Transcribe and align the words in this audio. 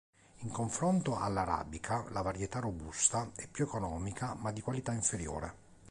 In 0.37 0.49
confronto 0.49 1.15
alla 1.19 1.41
Arabica, 1.41 2.05
la 2.09 2.23
varietà 2.23 2.57
robusta 2.57 3.29
è 3.35 3.47
più 3.47 3.65
economica 3.65 4.33
ma 4.33 4.51
di 4.51 4.59
qualità 4.59 4.91
inferiore. 4.93 5.53